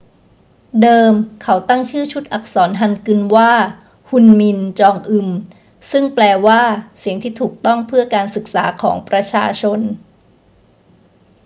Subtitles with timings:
[0.81, 1.13] เดิม
[1.43, 3.51] เขาตั้งชื่อชุดอักษรฮันกึลว่า
[4.09, 5.29] ฮุนมิน จองอึม
[5.91, 6.61] ซึ่งแปลว่า
[6.99, 9.79] เสียงที่ถูกต้องเพื่อการศึกษาของประชาชน